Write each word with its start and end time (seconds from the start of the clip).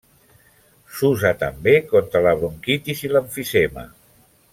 S'usa 0.99 1.33
també 1.43 1.75
contra 1.91 2.21
la 2.29 2.33
bronquitis 2.39 3.05
i 3.09 3.13
l'emfisema. 3.13 3.85